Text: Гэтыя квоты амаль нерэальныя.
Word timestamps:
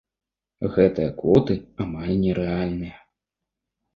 Гэтыя 0.77 1.09
квоты 1.19 1.53
амаль 1.85 2.15
нерэальныя. 2.23 2.97